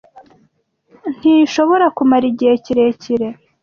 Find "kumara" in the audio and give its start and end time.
1.97-2.25